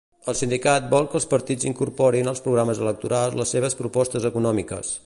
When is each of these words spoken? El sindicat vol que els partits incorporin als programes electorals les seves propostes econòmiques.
El 0.31 0.35
sindicat 0.37 0.87
vol 0.93 1.05
que 1.11 1.19
els 1.19 1.27
partits 1.33 1.69
incorporin 1.73 2.33
als 2.33 2.43
programes 2.47 2.83
electorals 2.87 3.39
les 3.43 3.57
seves 3.57 3.79
propostes 3.85 4.29
econòmiques. 4.35 4.95